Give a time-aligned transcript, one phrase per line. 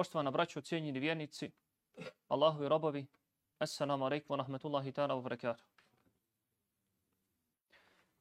[0.00, 1.50] Poštovana braćo, cijenjeni vjernici,
[2.64, 3.06] i robovi,
[3.58, 5.64] Assalamu alaikum wa rahmatullahi ta'ala wa barakatuh.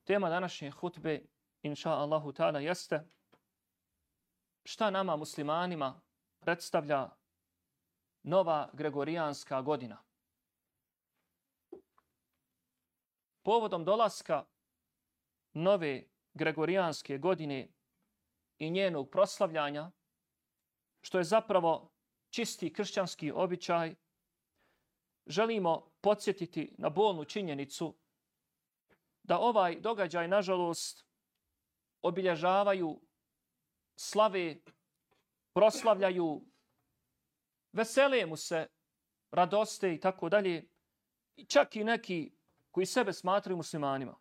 [0.03, 1.25] Tema današnje hutbe,
[1.61, 3.07] inša Allahu ta'ala, jeste
[4.63, 6.01] šta nama muslimanima
[6.39, 7.09] predstavlja
[8.23, 10.03] nova gregorijanska godina.
[13.43, 14.45] Povodom dolaska
[15.53, 16.03] nove
[16.33, 17.67] gregorijanske godine
[18.57, 19.91] i njenog proslavljanja,
[21.01, 21.91] što je zapravo
[22.29, 23.95] čisti kršćanski običaj,
[25.25, 27.95] želimo podsjetiti na bolnu činjenicu
[29.23, 31.05] da ovaj događaj, nažalost,
[32.01, 33.01] obilježavaju
[33.95, 34.55] slave,
[35.53, 36.45] proslavljaju,
[37.71, 38.67] vesele mu se,
[39.31, 40.67] radoste i tako dalje,
[41.47, 42.31] čak i neki
[42.71, 44.15] koji sebe smatraju muslimanima.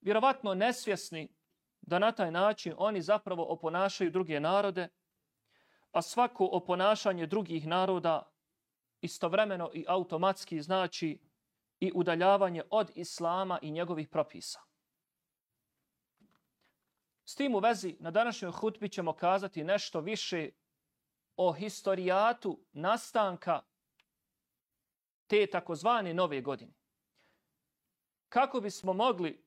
[0.00, 1.34] Vjerovatno nesvjesni
[1.80, 4.88] da na taj način oni zapravo oponašaju druge narode,
[5.92, 8.32] a svako oponašanje drugih naroda
[9.00, 11.20] istovremeno i automatski znači
[11.80, 14.60] i udaljavanje od islama i njegovih propisa.
[17.24, 20.50] S tim u vezi na današnjoj hutbi ćemo kazati nešto više
[21.36, 23.62] o historijatu nastanka
[25.26, 26.72] te takozvane nove godine.
[28.28, 29.44] Kako bismo mogli,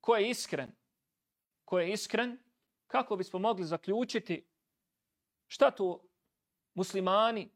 [0.00, 0.72] ko je iskren,
[1.64, 2.38] ko je iskren,
[2.86, 4.48] kako bismo mogli zaključiti
[5.46, 6.02] šta to
[6.74, 7.50] muslimani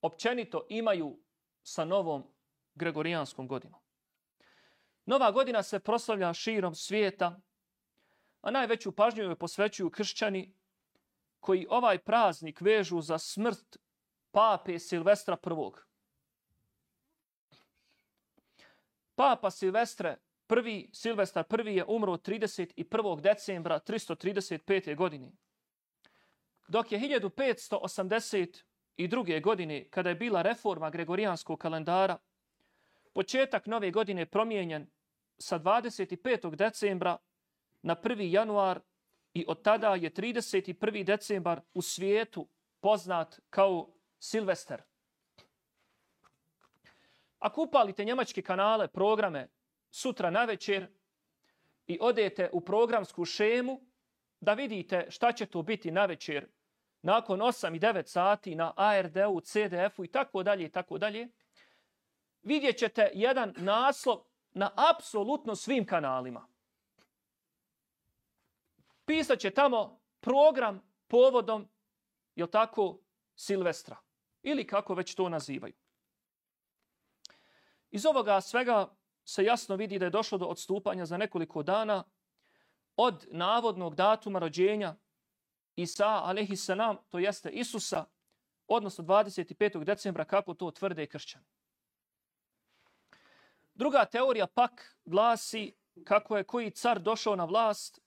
[0.00, 1.18] općenito imaju
[1.62, 2.34] sa novom
[2.74, 3.80] Gregorijanskom godinom.
[5.06, 7.40] Nova godina se proslavlja širom svijeta,
[8.40, 10.54] a najveću pažnju joj posvećuju kršćani
[11.40, 13.76] koji ovaj praznik vežu za smrt
[14.30, 15.80] pape Silvestra I.
[19.14, 20.16] Papa Silvestre
[20.66, 23.20] I, Silvestar I je umro 31.
[23.20, 24.96] decembra 335.
[24.96, 25.32] godine.
[26.68, 29.42] Dok je 1582.
[29.42, 32.18] godine, kada je bila reforma Gregorijanskog kalendara,
[33.12, 34.86] početak nove godine promijenjen
[35.38, 36.56] sa 25.
[36.56, 37.16] decembra
[37.82, 38.32] na 1.
[38.32, 38.80] januar
[39.34, 41.04] i od tada je 31.
[41.04, 42.48] decembar u svijetu
[42.80, 44.82] poznat kao Silvester.
[47.38, 49.48] Ako upalite njemačke kanale, programe
[49.90, 50.86] sutra na večer
[51.86, 53.80] i odete u programsku šemu
[54.40, 56.46] da vidite šta će to biti na večer
[57.04, 61.28] nakon 8 i 9 sati na ARD-u, CDF-u i tako dalje i tako dalje,
[62.42, 64.18] vidjet ćete jedan naslov
[64.52, 66.48] na apsolutno svim kanalima.
[69.04, 71.68] Pisat će tamo program povodom,
[72.34, 72.98] je tako,
[73.34, 73.96] Silvestra.
[74.42, 75.74] Ili kako već to nazivaju.
[77.90, 82.04] Iz ovoga svega se jasno vidi da je došlo do odstupanja za nekoliko dana
[82.96, 84.96] od navodnog datuma rođenja
[85.76, 88.04] Isa, alaihi salam, to jeste Isusa,
[88.68, 89.84] odnosno 25.
[89.84, 91.44] decembra, kako to tvrde kršćani.
[93.74, 95.72] Druga teorija pak glasi
[96.04, 98.00] kako je koji car došao na vlast,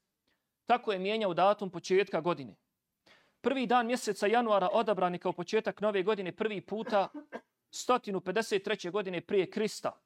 [0.65, 2.55] tako je mijenjao datum početka godine.
[3.41, 7.09] Prvi dan mjeseca januara odabrani kao početak nove godine prvi puta
[7.71, 8.91] 153.
[8.91, 9.99] godine prije Krista,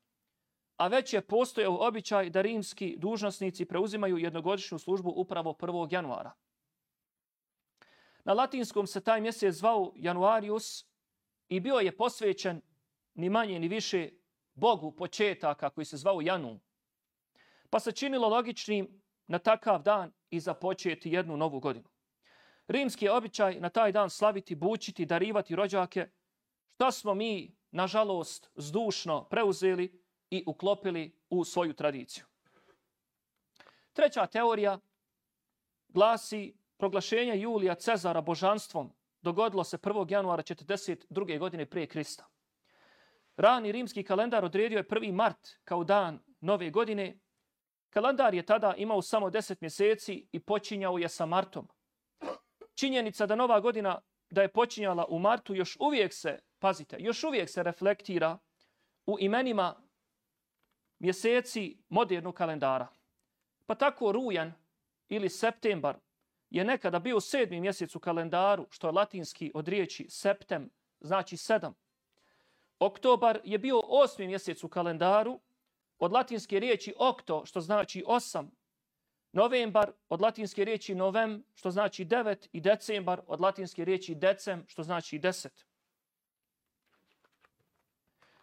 [0.78, 5.94] a već je postojao običaj da rimski dužnosnici preuzimaju jednogodišnju službu upravo 1.
[5.94, 6.32] januara.
[8.24, 10.86] Na latinskom se taj mjesec zvao Januarius
[11.50, 12.62] i bio je posvećen
[13.14, 14.09] ni manje ni više
[14.54, 16.60] Bogu početaka koji se zvao Janu.
[17.70, 21.90] Pa se činilo logičnim na takav dan i započeti jednu novu godinu.
[22.68, 26.10] Rimski je običaj na taj dan slaviti, bučiti, darivati rođake,
[26.81, 32.26] što smo mi, nažalost, zdušno preuzeli i uklopili u svoju tradiciju.
[33.94, 34.80] Treća teorija
[35.88, 40.12] glasi proglašenje Julija Cezara božanstvom dogodilo se 1.
[40.12, 41.40] januara 42.
[41.40, 42.28] godine prije Krista.
[43.38, 45.14] Rani rimski kalendar odredio je 1.
[45.14, 47.19] mart kao dan nove godine.
[47.90, 51.68] Kalendar je tada imao samo 10 mjeseci i počinjao je sa martom.
[52.75, 57.50] Činjenica da nova godina da je počinjala u martu još uvijek se, pazite, još uvijek
[57.50, 58.38] se reflektira
[59.06, 59.83] u imenima
[61.00, 62.88] mjeseci modernog kalendara.
[63.66, 64.54] Pa tako rujan
[65.10, 65.98] ili septembar
[66.51, 70.69] je nekada bio sedmi mjesec u kalendaru, što je latinski od riječi septem,
[71.00, 71.74] znači sedam.
[72.80, 75.39] Oktobar je bio osmi mjesec u kalendaru,
[76.00, 78.51] od latinske riječi okto, što znači osam.
[79.31, 82.50] Novembar od latinske riječi novem, što znači devet.
[82.51, 85.65] I decembar od latinske riječi decem, što znači deset.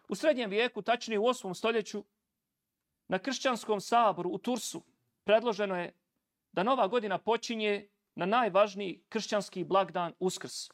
[0.07, 2.03] U srednjem vijeku, tačnije u osmom stoljeću,
[3.07, 4.81] na kršćanskom saboru u Tursu
[5.23, 5.93] predloženo je
[6.51, 7.87] da nova godina počinje
[8.19, 10.69] na najvažniji kršćanski blagdan Uskrs.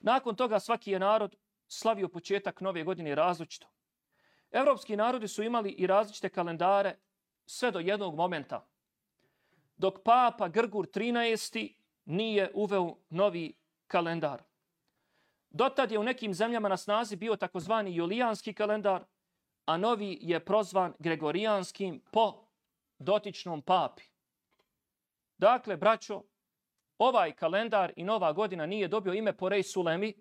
[0.00, 1.36] Nakon toga svaki je narod
[1.68, 3.66] slavio početak nove godine različito.
[4.50, 6.96] Evropski narodi su imali i različite kalendare
[7.46, 8.66] sve do jednog momenta.
[9.76, 11.74] Dok papa Grgur 13.
[12.04, 13.52] nije uveo novi
[13.86, 14.42] kalendar.
[15.50, 19.04] Dotad je u nekim zemljama na snazi bio takozvani julijanski kalendar,
[19.66, 22.44] a novi je prozvan gregorijanskim po
[22.98, 24.09] dotičnom papi.
[25.40, 26.22] Dakle, braćo,
[26.98, 30.14] ovaj kalendar i nova godina nije dobio ime po Rej Sulemi,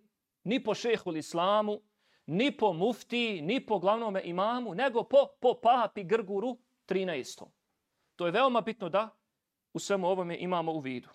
[0.43, 1.81] ni po šehul islamu,
[2.25, 6.57] ni po mufti, ni po glavnome imamu, nego po, po papi Grguru
[6.87, 7.43] 13.
[8.15, 9.09] To je veoma bitno da
[9.73, 11.09] u svemu ovome imamo u vidu.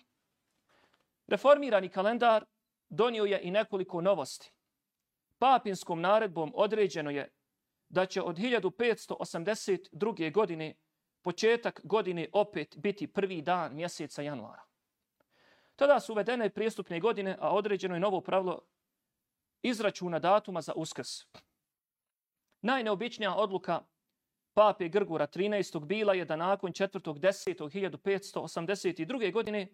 [1.27, 2.45] Reformirani kalendar
[2.89, 4.51] donio je i nekoliko novosti.
[5.39, 7.31] Papinskom naredbom određeno je
[7.89, 10.33] da će od 1582.
[10.33, 10.75] godine
[11.25, 14.63] početak godine opet biti prvi dan mjeseca januara.
[15.75, 18.61] Tada su uvedene prijestupne godine, a određeno je novo pravilo
[19.61, 21.07] izračuna datuma za uskrs.
[22.61, 23.83] Najneobičnija odluka
[24.53, 25.85] pape Grgura 13.
[25.85, 29.33] bila je da nakon 4.10.1582.
[29.33, 29.67] godine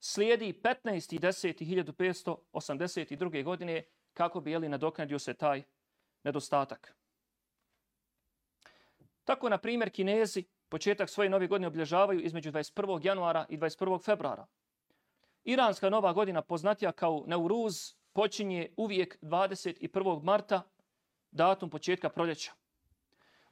[0.00, 3.44] slijedi 15.10.1582.
[3.44, 5.62] godine kako bi jeli nadoknadio se taj
[6.24, 6.96] nedostatak.
[9.24, 13.06] Tako, na primjer, Kinezi početak svoje nove godine obilježavaju između 21.
[13.06, 14.04] januara i 21.
[14.04, 14.46] februara.
[15.44, 20.22] Iranska nova godina poznatija kao Neuruz počinje uvijek 21.
[20.22, 20.62] marta,
[21.30, 22.52] datum početka proljeća.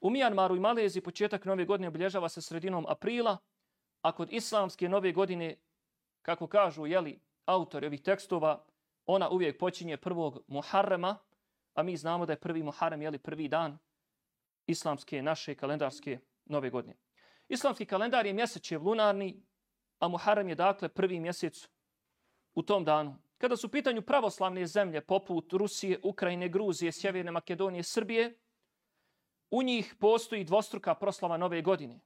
[0.00, 3.37] U Mijanmaru i Maleziji početak nove godine obilježava se sredinom aprila,
[4.02, 5.56] a kod islamske nove godine,
[6.22, 8.64] kako kažu jeli, autori ovih tekstova,
[9.06, 11.16] ona uvijek počinje prvog Muharrema,
[11.75, 13.78] a mi znamo da je prvi Muharrem jeli, prvi dan
[14.66, 16.96] islamske naše kalendarske nove godine.
[17.49, 19.43] Islamski kalendar je mjesečev lunarni,
[19.99, 21.69] a Muharrem je dakle prvi mjesec
[22.55, 23.17] u tom danu.
[23.38, 28.38] Kada su u pitanju pravoslavne zemlje poput Rusije, Ukrajine, Gruzije, Sjeverne Makedonije, Srbije,
[29.50, 32.00] u njih postoji dvostruka proslava nove godine.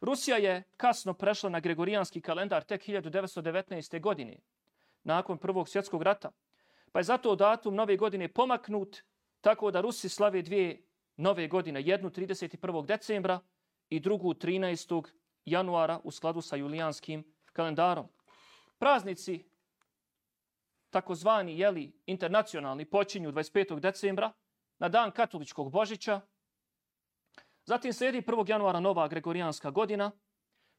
[0.00, 4.00] Rusija je kasno prešla na gregorijanski kalendar tek 1919.
[4.00, 4.38] godine,
[5.02, 6.30] nakon Prvog svjetskog rata,
[6.92, 9.02] pa je zato datum nove godine pomaknut
[9.40, 10.85] tako da Rusi slave dvije
[11.16, 12.86] nove godine, jednu 31.
[12.86, 13.40] decembra
[13.88, 15.02] i drugu 13.
[15.44, 18.08] januara u skladu sa julijanskim kalendarom.
[18.78, 19.44] Praznici,
[20.90, 23.80] takozvani jeli, internacionalni, počinju 25.
[23.80, 24.32] decembra
[24.78, 26.20] na dan katoličkog Božića.
[27.64, 28.50] Zatim slijedi 1.
[28.50, 30.10] januara nova gregorijanska godina,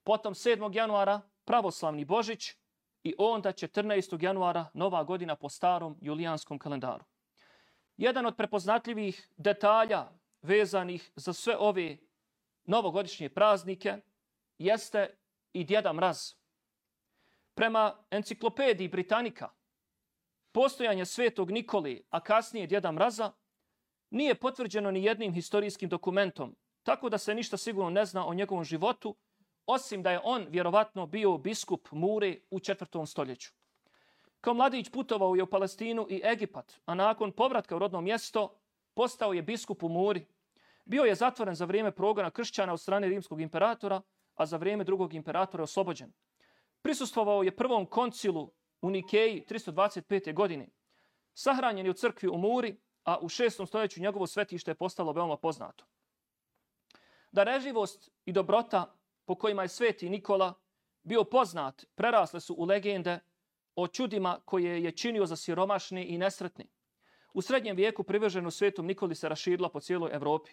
[0.03, 0.75] potom 7.
[0.75, 2.53] januara pravoslavni Božić
[3.03, 4.23] i onda 14.
[4.23, 7.05] januara nova godina po starom julijanskom kalendaru.
[7.97, 10.07] Jedan od prepoznatljivih detalja
[10.41, 11.97] vezanih za sve ove
[12.63, 13.97] novogodišnje praznike
[14.57, 15.17] jeste
[15.53, 16.33] i Djeda Mraz.
[17.53, 19.49] Prema enciklopediji Britanika,
[20.51, 23.31] postojanje svetog Nikoli, a kasnije Djeda Mraza,
[24.09, 28.63] nije potvrđeno ni jednim historijskim dokumentom, tako da se ništa sigurno ne zna o njegovom
[28.63, 29.15] životu,
[29.65, 33.51] osim da je on vjerovatno bio biskup Mure u četvrtom stoljeću.
[34.41, 38.59] Kao mladić putovao je u Palestinu i Egipat, a nakon povratka u rodno mjesto
[38.97, 40.25] postao je biskup u Muri.
[40.85, 44.01] Bio je zatvoren za vrijeme progona kršćana od strane rimskog imperatora,
[44.35, 46.13] a za vrijeme drugog imperatora oslobođen.
[46.81, 48.51] Prisustvovao je prvom koncilu
[48.81, 50.33] u Nikeji 325.
[50.33, 50.69] godine.
[51.33, 55.37] Sahranjen je u crkvi u Muri, a u šestom stoljeću njegovo svetište je postalo veoma
[55.37, 55.85] poznato.
[57.31, 60.53] Da reživost i dobrota po kojima je sveti Nikola
[61.03, 63.19] bio poznat, prerasle su u legende
[63.75, 66.76] o čudima koje je činio za siromašni i nesretni.
[67.33, 70.51] U srednjem vijeku privrženo svetom Nikoli se raširila po cijeloj Evropi.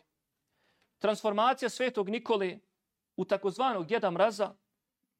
[0.98, 2.60] Transformacija svetog Nikoli
[3.16, 4.54] u takozvanog djeda mraza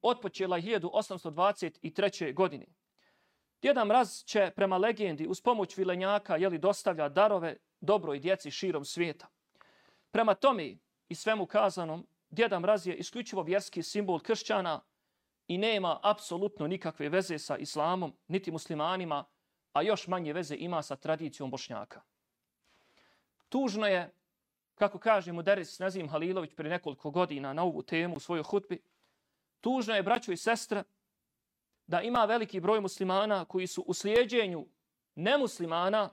[0.03, 2.35] otpočela 1823.
[2.35, 2.67] godine.
[3.63, 9.29] Djeda mraz će prema legendi uz pomoć vilenjaka jeli dostavlja darove dobroj djeci širom svijeta.
[10.11, 10.77] Prema tome
[11.09, 14.81] i svemu kazanom, djeda mraz je isključivo vjerski simbol kršćana
[15.49, 19.25] i nema apsolutno nikakve veze sa islamom, niti muslimanima,
[19.75, 22.03] a još manje veze ima sa tradicijom bošnjaka.
[23.49, 24.15] Tužno je
[24.75, 28.83] kako kaže Muderis Nazim Halilović prije nekoliko godina na ovu temu u svojoj hutbi,
[29.61, 30.83] tužno je, braćo i sestre,
[31.87, 34.67] da ima veliki broj muslimana koji su u slijedjenju
[35.15, 36.11] nemuslimana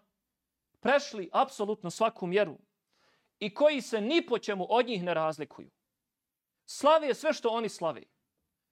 [0.79, 2.57] prešli apsolutno svaku mjeru
[3.39, 5.69] i koji se ni po čemu od njih ne razlikuju.
[6.65, 8.03] Slave sve što oni slave.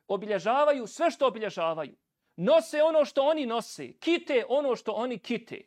[0.08, 1.96] Obilježavaju sve što obilježavaju.
[2.42, 3.94] Nose ono što oni nose.
[4.00, 5.62] Kite ono što oni kite.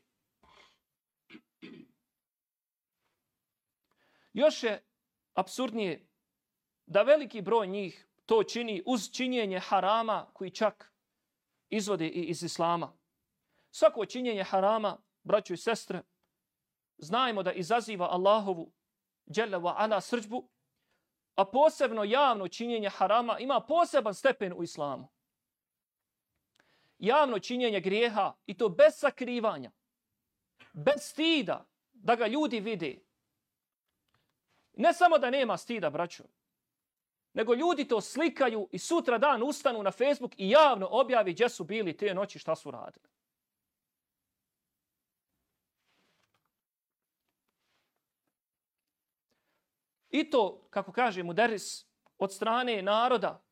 [4.33, 4.85] Još je
[5.35, 6.09] absurdnije
[6.87, 10.93] da veliki broj njih to čini uz činjenje harama koji čak
[11.69, 12.99] izvode i iz islama.
[13.71, 16.02] Svako činjenje harama, braćo i sestre,
[16.99, 18.73] znajmo da izaziva Allahovu
[19.31, 20.49] dželle wa ala srđbu,
[21.35, 25.22] a posebno javno činjenje harama ima poseban stepen u islamu.
[27.02, 29.71] Javno činjenje grijeha i to bez sakrivanja,
[30.73, 32.99] bez stida da ga ljudi vide.
[34.73, 36.25] Ne samo da nema stida, braćo,
[37.32, 41.64] nego ljudi to slikaju i sutra dan ustanu na Facebook i javno objavi gdje su
[41.64, 43.09] bili te noći šta su radili.
[50.11, 51.87] I to, kako kaže Muderis,
[52.18, 53.42] od strane naroda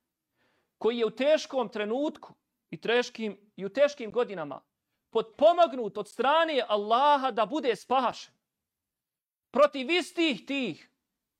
[0.78, 2.34] koji je u teškom trenutku
[2.70, 4.62] i, teškim, i u teškim godinama
[5.10, 8.34] podpomagnut od strane Allaha da bude spašen
[9.50, 10.90] protiv istih tih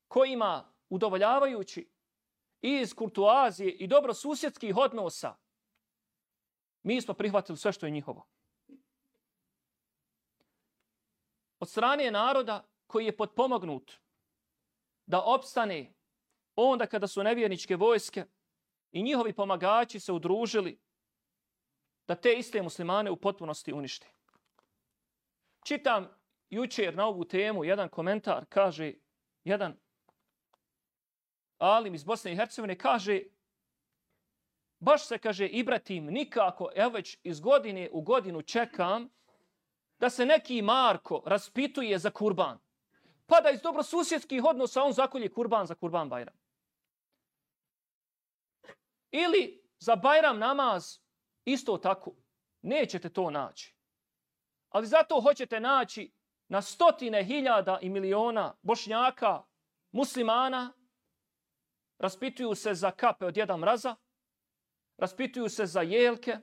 [0.09, 1.91] kojima udovoljavajući
[2.63, 5.37] iz kurtuazije i dobro susjedskih odnosa
[6.83, 8.27] mi smo prihvatili sve što je njihovo.
[11.59, 13.93] Od strane naroda koji je podpomagnut
[15.07, 15.95] da opstane
[16.57, 18.25] onda kada su nevjerničke vojske
[18.93, 20.81] i njihovi pomagači se udružili
[22.11, 24.07] da te iste muslimane u potpunosti unište.
[25.65, 26.09] Čitam
[26.49, 28.95] jučer na ovu temu jedan komentar, kaže
[29.45, 29.77] jedan
[31.59, 33.23] alim iz Bosne i Hercegovine, kaže
[34.79, 39.09] baš se kaže Ibratim nikako, evo već iz godine u godinu čekam
[39.99, 42.59] da se neki Marko raspituje za kurban
[43.27, 46.35] pa da iz dobrosusjedskih odnosa on zakolje kurban za kurban Bajram.
[49.11, 50.99] Ili za Bajram namaz
[51.45, 52.13] isto tako.
[52.63, 53.77] Nećete to naći.
[54.69, 56.13] Ali zato hoćete naći
[56.49, 59.43] na stotine hiljada i miliona bošnjaka,
[59.93, 60.73] muslimana,
[61.99, 63.97] raspituju se za kape od jedan mraza,
[64.97, 66.39] raspituju se za jelke,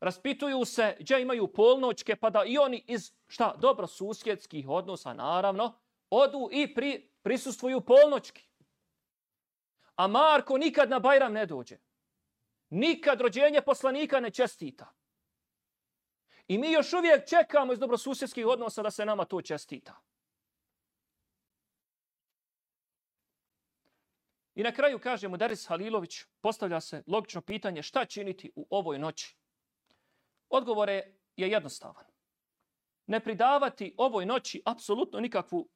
[0.00, 5.78] raspituju se gdje imaju polnoćke, pa da i oni iz, šta, dobro susjedskih odnosa, naravno,
[6.10, 8.48] odu i pri, prisustvuju polnoćki.
[9.96, 11.78] A Marko nikad na Bajram ne dođe.
[12.70, 14.94] Nikad rođenje poslanika ne čestita.
[16.48, 20.00] I mi još uvijek čekamo iz dobrosusjedskih odnosa da se nama to čestita.
[24.54, 29.36] I na kraju kaže Daris Halilović, postavlja se logično pitanje šta činiti u ovoj noći.
[30.48, 32.04] Odgovor je jednostavan.
[33.06, 35.68] Ne pridavati ovoj noći apsolutno nikakvu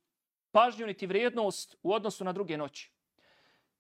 [0.51, 2.93] pažnju niti vrijednost u odnosu na druge noći.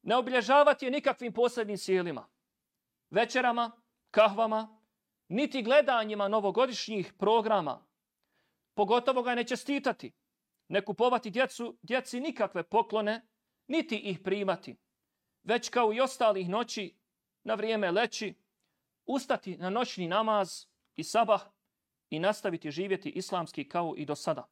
[0.02, 2.28] Ne obilježavati je nikakvim posebnim sjelima,
[3.12, 3.70] večerama,
[4.10, 4.80] kahvama,
[5.28, 7.86] niti gledanjima novogodišnjih programa.
[8.74, 10.12] Pogotovo ga ne čestitati,
[10.68, 13.26] ne kupovati djecu, djeci nikakve poklone,
[13.66, 14.76] niti ih primati.
[15.42, 16.96] Već kao i ostalih noći,
[17.44, 18.34] na vrijeme leći,
[19.06, 20.66] ustati na noćni namaz
[20.96, 21.42] i sabah
[22.10, 24.48] i nastaviti živjeti islamski kao i do sada.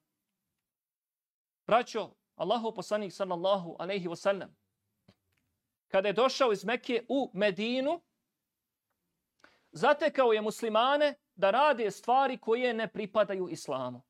[1.66, 4.56] Braćo, Allahu poslanik sallallahu alejhi ve sellem
[5.88, 8.00] kada je došao iz Mekke u Medinu
[9.72, 14.02] zatekao je muslimane da rade stvari koje ne pripadaju islamu.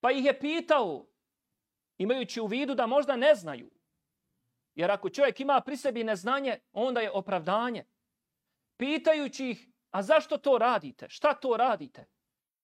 [0.00, 1.06] Pa ih je pitao,
[1.98, 3.70] imajući u vidu da možda ne znaju,
[4.74, 7.84] jer ako čovjek ima pri sebi neznanje, onda je opravdanje.
[8.76, 11.08] Pitajući ih, a zašto to radite?
[11.08, 12.06] Šta to radite?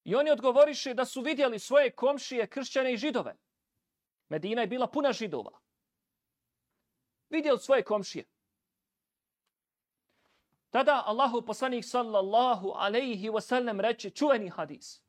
[0.05, 3.37] I oni odgovoriše da su vidjeli svoje komšije, kršćane i židove.
[4.29, 5.61] Medina je bila puna židova.
[7.31, 8.25] Vidjeli svoje komšije.
[10.73, 15.03] Tada Allahu poslanik sallallahu alaihi wasallam reče čuveni hadis.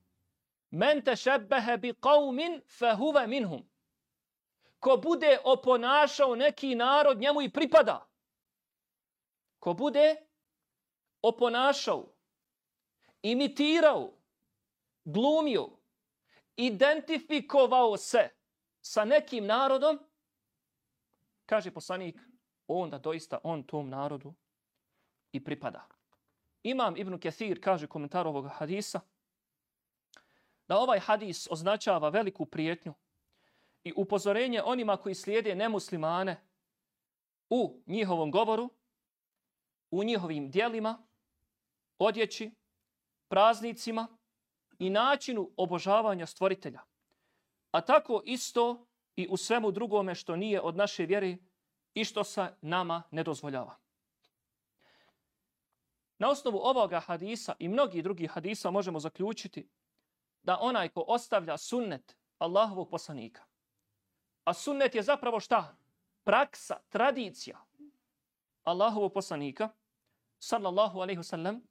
[0.71, 3.63] Men te šebbehe bi qavmin fehuve minhum.
[4.79, 8.09] Ko bude oponašao neki narod, njemu i pripada.
[9.59, 10.15] Ko bude
[11.21, 12.11] oponašao,
[13.21, 14.13] imitirao,
[15.05, 15.69] glumio,
[16.57, 18.29] identifikovao se
[18.81, 19.99] sa nekim narodom,
[21.45, 22.19] kaže poslanik,
[22.67, 24.33] onda doista on tom narodu
[25.33, 25.87] i pripada.
[26.63, 28.99] Imam Ibn Kathir kaže komentar ovog hadisa
[30.67, 32.93] da ovaj hadis označava veliku prijetnju
[33.83, 36.43] i upozorenje onima koji slijede nemuslimane
[37.49, 38.69] u njihovom govoru,
[39.91, 41.03] u njihovim dijelima,
[41.99, 42.51] odjeći,
[43.27, 44.07] praznicima,
[44.79, 46.81] i načinu obožavanja stvoritelja.
[47.71, 48.85] A tako isto
[49.15, 51.37] i u svemu drugome što nije od naše vjere
[51.93, 53.82] i što se nama ne dozvoljava.
[56.23, 59.69] Na osnovu ovoga hadisa i mnogi drugih hadisa možemo zaključiti
[60.43, 63.43] da onaj ko ostavlja sunnet Allahovog poslanika,
[64.43, 65.75] a sunnet je zapravo šta?
[66.23, 67.65] praksa, tradicija
[68.63, 69.69] Allahovog poslanika,
[70.39, 71.61] sallallahu alaihi wasallam,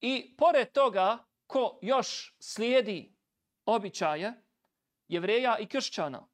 [0.00, 3.14] i pored toga ko još slijedi
[3.66, 4.42] običaje
[5.08, 6.28] jevreja i kršćana,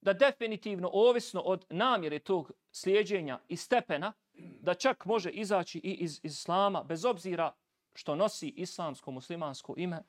[0.00, 6.20] da definitivno, ovisno od namjere tog slijedjenja i stepena, da čak može izaći i iz
[6.22, 7.54] islama, bez obzira
[7.94, 10.02] što nosi islamsko-muslimansko ime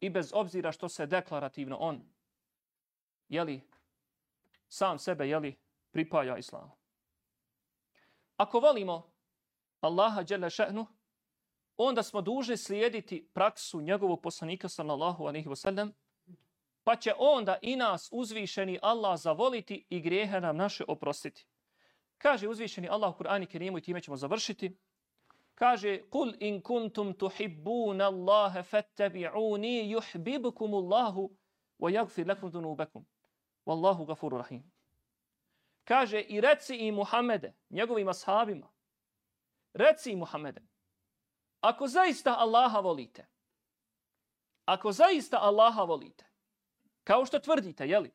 [0.00, 2.02] i bez obzira što se deklarativno on
[3.28, 3.60] jeli,
[4.68, 5.56] sam sebe jeli,
[5.90, 6.70] pripaja islamu.
[8.36, 9.12] Ako volimo
[9.80, 10.86] Allaha dželle šehnu,
[11.76, 15.92] onda smo dužni slijediti praksu njegovog poslanika sallallahu alejhi ve sellem,
[16.84, 21.46] pa će onda i nas uzvišeni Allah zavoliti i grijehe nam naše oprostiti.
[22.24, 24.76] Kaže uzvišeni Allah u Kur'anu Kerimu i time ćemo završiti.
[25.54, 31.36] Kaže kul in kuntum tuhibbuna Allaha fattabi'uni yuhibbukum Allahu
[31.78, 33.04] wa yaghfir lakum dhunubakum.
[33.66, 34.72] Wallahu ghafurur rahim.
[35.84, 38.68] Kaže i reci i Muhammede, njegovim ashabima,
[39.72, 40.62] reci i Muhammede,
[41.60, 43.26] ako zaista Allaha volite,
[44.64, 46.24] ako zaista Allaha volite,
[47.04, 48.10] kao što tvrdite, jeli?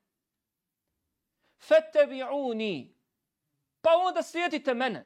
[1.60, 2.99] Fattabi'uni,
[3.82, 5.06] pa onda slijedite mene,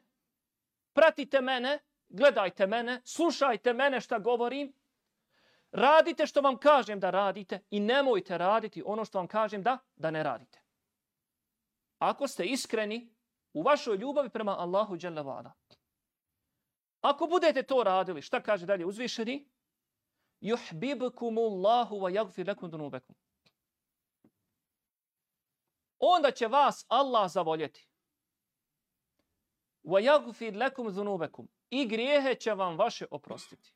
[0.92, 1.78] pratite mene,
[2.08, 4.72] gledajte mene, slušajte mene šta govorim,
[5.70, 10.10] radite što vam kažem da radite i nemojte raditi ono što vam kažem da, da
[10.10, 10.62] ne radite.
[11.98, 13.14] Ako ste iskreni
[13.52, 15.52] u vašoj ljubavi prema Allahu dželle Vala.
[17.00, 19.48] Ako budete to radili, šta kaže dalje uzvišeni?
[20.40, 23.16] Yuhibbukumullahu wa yaghfir lakum dunubakum.
[25.98, 27.88] Onda će vas Allah zavoljeti.
[29.84, 31.48] وَيَغْفِرْ لَكُمْ lakum.
[31.70, 33.72] I grijehe će vam vaše oprostiti.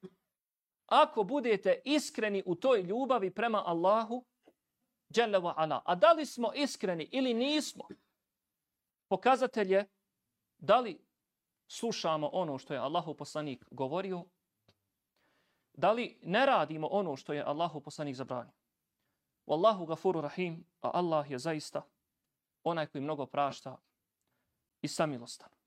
[0.87, 4.25] Ako budete iskreni u toj ljubavi prema Allahu
[5.17, 5.83] Jalla wa ala.
[5.85, 7.89] A da li smo iskreni ili nismo?
[9.09, 9.89] Pokazatelj je
[10.59, 11.01] da li
[11.67, 14.25] slušamo ono što je Allahu poslanik govorio,
[15.73, 18.53] da li ne radimo ono što je Allahu poslanik zabranio.
[19.47, 21.83] Wallahu gafuru rahim, a Allah je zaista
[22.65, 23.77] onaj koji mnogo prašta
[24.83, 25.58] i samilostan.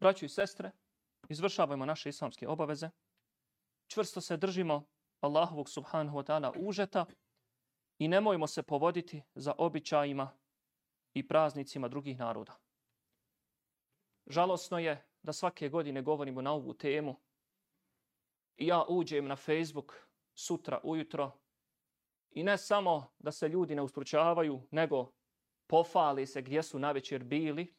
[0.00, 0.70] Braćo i sestre,
[1.28, 2.90] izvršavajmo naše islamske obaveze,
[3.86, 4.86] čvrsto se držimo
[5.20, 7.06] Allahovog subhanahu wa ta'ala užeta
[7.98, 10.38] i nemojmo se povoditi za običajima
[11.14, 12.58] i praznicima drugih naroda.
[14.26, 17.16] Žalosno je da svake godine govorimo na ovu temu.
[18.56, 21.32] I ja uđem na Facebook sutra ujutro
[22.30, 25.12] i ne samo da se ljudi ne ustručavaju, nego
[25.66, 27.77] pofali se gdje su na večer bili,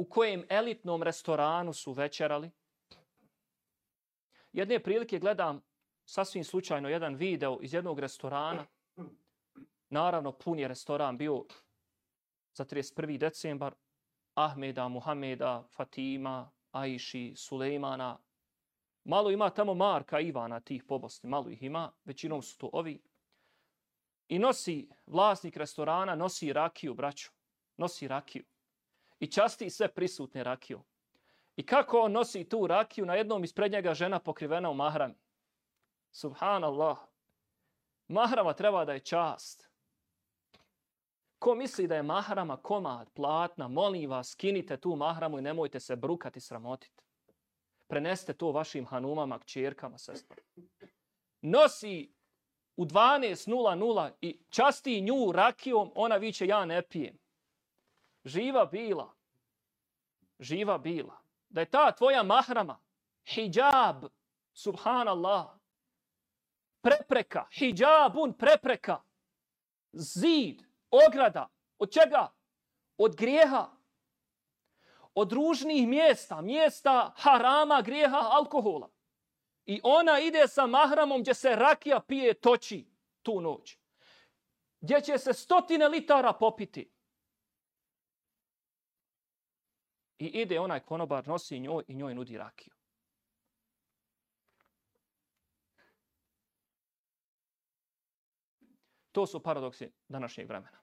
[0.00, 2.50] u kojem elitnom restoranu su večerali.
[4.52, 5.60] Jedne prilike gledam
[6.04, 8.66] sasvim slučajno jedan video iz jednog restorana.
[9.88, 11.44] Naravno, pun je restoran bio
[12.54, 13.18] za 31.
[13.18, 13.74] decembar
[14.34, 18.18] Ahmeda, Muhameda, Fatima, Aiši, Sulejmana.
[19.04, 23.02] Malo ima tamo Marka, Ivana, tih pobosti, malo ih ima, većinom su to ovi.
[24.28, 27.30] I nosi vlasnik restorana, nosi rakiju, braću,
[27.76, 28.44] nosi rakiju.
[29.20, 30.82] I časti sve prisutne rakiju.
[31.56, 35.14] I kako on nosi tu rakiju, na jednom ispred njega žena pokrivena u mahrami.
[36.12, 36.98] Subhanallah.
[38.08, 39.70] Mahrama treba da je čast.
[41.38, 45.96] Ko misli da je mahrama komad, platna, molim vas, skinite tu mahramu i nemojte se
[45.96, 47.02] brukati, sramotiti.
[47.88, 50.42] Preneste to vašim hanumama, kćerkama, sestrama.
[51.42, 52.12] Nosi
[52.76, 57.19] u 12.00 i časti nju rakijom, ona viće ja ne pijem.
[58.24, 59.14] Živa bila.
[60.38, 61.20] Živa bila.
[61.48, 62.78] Da je ta tvoja mahrama,
[63.24, 64.04] hijab,
[64.52, 65.46] subhanallah,
[66.80, 69.02] prepreka, hijabun prepreka,
[69.92, 71.48] zid, ograda.
[71.78, 72.32] Od čega?
[72.96, 73.70] Od grijeha.
[75.14, 78.90] Od ružnih mjesta, mjesta harama, grijeha, alkohola.
[79.66, 82.86] I ona ide sa mahramom gdje se rakija pije toči
[83.22, 83.78] tu noć.
[84.80, 86.90] Gdje će se stotine litara popiti.
[90.20, 92.74] I ide onaj konobar, nosi njoj i njoj nudi rakiju.
[99.12, 100.80] To su paradoksi današnjeg vremena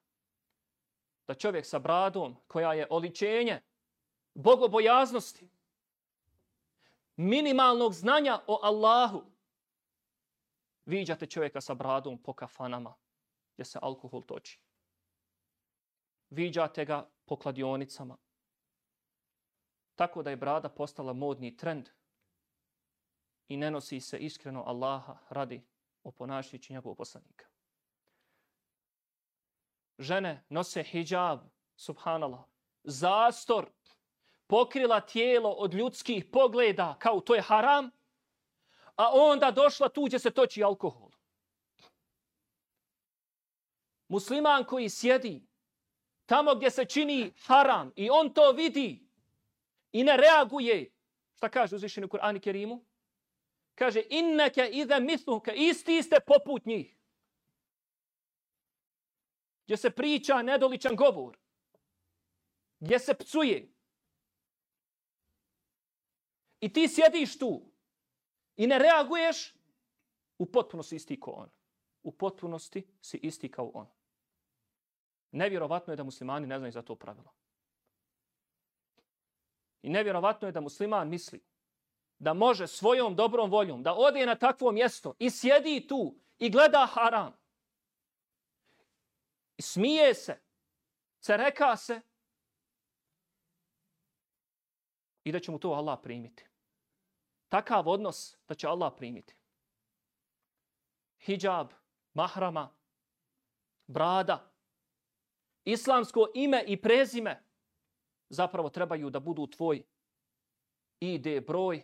[1.28, 3.62] da čovjek sa bradom koja je oličenje
[4.34, 5.50] bogobojaznosti,
[7.16, 9.24] minimalnog znanja o Allahu,
[10.86, 12.94] viđate čovjeka sa bradom po kafanama
[13.54, 14.60] gdje se alkohol toči.
[16.30, 18.18] Viđate ga po kladionicama.
[19.98, 21.90] Tako da je brada postala modni trend
[23.48, 25.62] i ne nosi se iskreno Allaha radi
[26.04, 27.46] oponašajući njegovog poslanika.
[30.00, 31.40] žene nose hijab,
[31.76, 32.44] subhanallah,
[32.84, 33.70] zastor,
[34.48, 37.92] pokrila tijelo od ljudskih pogleda kao to je haram,
[38.96, 41.10] a onda došla tu gdje se toči alkohol.
[44.08, 45.48] Musliman koji sjedi
[46.26, 49.07] tamo gdje se čini haram i on to vidi
[49.92, 50.92] i ne reaguje,
[51.36, 52.86] šta kaže uzvišeni u Kur'anu Kerimu?
[53.76, 56.98] Kaže, inneke iza misluke, isti ste poput njih.
[59.66, 61.38] Gdje se priča nedoličan govor.
[62.80, 63.74] Gdje se pcuje.
[66.60, 67.72] I ti sjediš tu
[68.56, 69.58] i ne reaguješ,
[70.38, 71.50] u potpunosti isti kao on.
[72.04, 73.88] U potpunosti si isti kao on.
[75.32, 77.34] Nevjerovatno je da muslimani ne znaju za to pravilo.
[79.88, 81.44] I nevjerovatno je da musliman misli
[82.20, 86.88] da može svojom dobrom voljom da ode na takvo mjesto i sjedi tu i gleda
[86.92, 87.34] haram.
[89.58, 90.42] I smije se,
[91.20, 92.02] cereka se
[95.24, 96.46] i da će mu to Allah primiti.
[97.50, 99.36] Takav odnos da će Allah primiti.
[101.20, 101.68] Hijab,
[102.14, 102.76] mahrama,
[103.86, 104.52] brada,
[105.64, 107.47] islamsko ime i prezime
[108.30, 109.84] zapravo trebaju da budu tvoj
[111.00, 111.84] ID broj,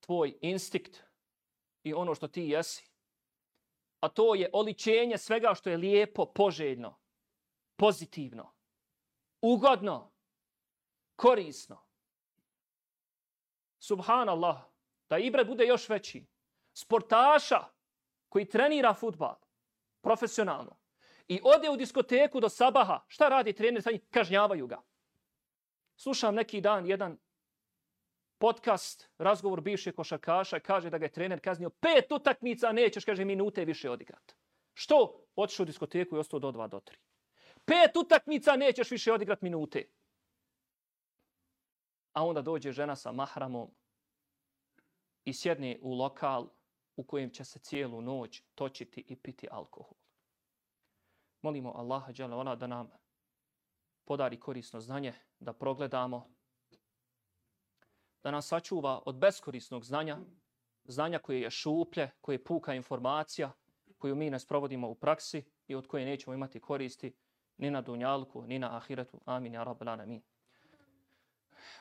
[0.00, 1.02] tvoj instinkt
[1.82, 2.92] i ono što ti jesi.
[4.00, 6.98] A to je oličenje svega što je lijepo, poželjno,
[7.76, 8.54] pozitivno,
[9.40, 10.12] ugodno,
[11.16, 11.82] korisno.
[13.78, 14.62] Subhanallah,
[15.08, 16.26] da ibret bude još veći.
[16.74, 17.64] Sportaša
[18.28, 19.36] koji trenira futbal
[20.00, 20.76] profesionalno
[21.28, 23.82] i ode u diskoteku do sabaha, šta radi trener?
[24.10, 24.82] Kažnjavaju ga.
[26.02, 27.18] Slušam neki dan jedan
[28.38, 33.64] podcast, razgovor bivšeg košarkaša, kaže da ga je trener kaznio pet utakmica, nećeš, kaže, minute
[33.64, 34.34] više odigrat.
[34.74, 35.26] Što?
[35.36, 36.96] Otišao u diskoteku i ostao do dva, do tri.
[37.64, 39.88] Pet utakmica nećeš više odigrat minute.
[42.12, 43.70] A onda dođe žena sa mahramom
[45.24, 46.48] i sjedne u lokal
[46.96, 49.96] u kojem će se cijelu noć točiti i piti alkohol.
[51.42, 52.90] Molimo Allaha ona da nam
[54.11, 56.29] podari korisno znanje, da progledamo,
[58.23, 60.17] da nas sačuva od beskorisnog znanja,
[60.85, 63.51] znanja koje je šuplje, koje je puka informacija,
[63.97, 67.15] koju mi ne sprovodimo u praksi i od koje nećemo imati koristi
[67.57, 69.21] ni na dunjalku, ni na ahiretu.
[69.25, 70.21] Amin, ja rabbal alamin.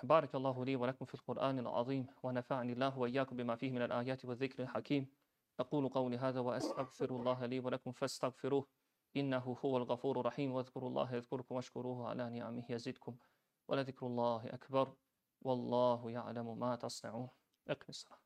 [0.03, 4.63] بارك الله لي ولكم في القرآن العظيم ونفعني الله وإياكم بما فيه من الآيات والذكر
[4.63, 5.07] الحكيم
[5.61, 8.67] أقول قولي هذا وأستغفر الله لي ولكم فاستغفروه
[9.16, 10.52] إنه هو الغفور الرحيم.
[10.52, 13.18] واذكروا الله يذكركم واشكروه على نعمه يزدكم
[13.68, 14.96] ولذكر الله أكبر
[15.42, 17.30] والله يعلم ما تصنعون.
[17.68, 18.21] اقم الصلاة.